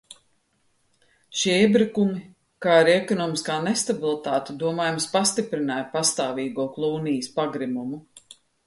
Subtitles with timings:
[1.41, 2.23] Šie iebrukumi,
[2.67, 8.07] kā arī ekonomiskā nestabilitāte, domājams, pastiprināja pastāvīgo Klūnijas pagrimumu.